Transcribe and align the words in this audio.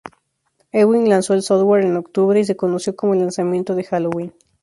Ewing 0.71 1.07
lanzó 1.07 1.35
el 1.35 1.43
software 1.43 1.85
en 1.85 1.95
octubre, 1.95 2.39
y 2.39 2.43
se 2.43 2.55
conoció 2.55 2.95
como 2.95 3.13
el 3.13 3.19
lanzamiento 3.19 3.75
de 3.75 3.83
Halloween. 3.83 4.33